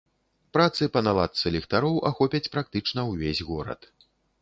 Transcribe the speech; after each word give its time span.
Працы 0.55 0.87
па 0.95 1.03
наладцы 1.09 1.53
ліхтароў 1.57 2.01
ахопяць 2.13 2.45
практычна 2.59 3.09
ўвесь 3.15 3.47
горад. 3.55 3.81